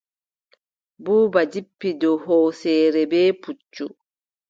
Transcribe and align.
Buuba 1.03 1.41
jippi 1.51 1.89
dow 2.01 2.15
hooseere 2.23 3.01
bee 3.11 3.31
puccu. 3.41 3.85